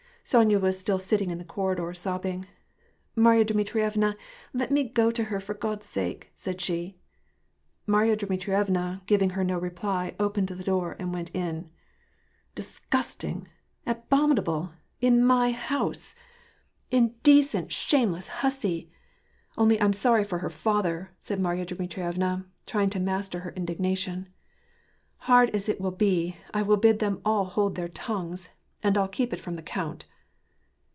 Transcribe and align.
Sonya 0.23 0.59
was 0.59 0.77
still 0.77 0.99
sitting 0.99 1.31
in 1.31 1.39
the 1.39 1.43
corridor 1.43 1.95
sobbing. 1.95 2.45
''Marya 3.17 3.43
Dmitrievna, 3.43 4.15
let 4.53 4.69
me 4.69 4.87
go 4.87 5.09
to 5.09 5.25
her 5.25 5.39
for 5.39 5.57
(rod's 5.63 5.87
sake," 5.87 6.29
said 6.35 6.61
she. 6.61 6.99
Marya 7.87 8.15
Dmitrievna, 8.15 9.01
giving 9.07 9.31
her 9.31 9.43
no 9.43 9.57
reply, 9.57 10.15
0|>ened 10.19 10.55
the 10.55 10.63
door, 10.63 10.95
and 10.99 11.11
went 11.11 11.31
in.'' 11.35 11.71
Disgusting! 12.61 13.47
abominable!— 13.87 14.71
In 15.01 15.25
my 15.25 15.51
house!— 15.53 16.13
S76 16.13 16.13
tr^A 16.13 16.13
AlfD 16.13 16.13
PEACE. 16.13 16.87
Indecent, 17.01 17.71
shameless 17.73 18.27
hussy!— 18.27 18.91
Only 19.57 19.81
I'm 19.81 19.91
sorry 19.91 20.23
for 20.23 20.37
her 20.37 20.51
father, 20.51 21.09
said 21.19 21.39
Marya 21.39 21.65
Dmitrievna, 21.65 22.45
trying 22.67 22.91
to 22.91 22.99
master 22.99 23.39
her 23.39 23.51
indignation." 23.53 24.29
Hard 25.27 25.49
as 25.49 25.67
it 25.67 25.81
will 25.81 25.91
be, 25.91 26.37
I 26.53 26.61
will 26.61 26.77
bid 26.77 26.99
them 26.99 27.21
all 27.25 27.45
hold 27.45 27.73
their 27.73 27.89
tongues, 27.89 28.49
and 28.83 28.97
I'll 28.97 29.07
keep 29.07 29.33
it 29.33 29.39
from 29.39 29.55
the 29.55 29.61
count." 29.63 30.05